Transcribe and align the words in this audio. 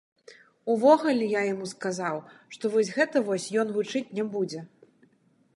Увогуле, 0.75 1.27
я 1.33 1.41
яму 1.53 1.67
сказаў, 1.75 2.17
што 2.57 2.73
вось 2.77 2.91
гэта 2.97 3.23
вось 3.31 3.47
ён 3.65 3.75
вучыць 3.77 4.05
не 4.21 4.27
будзе. 4.39 4.69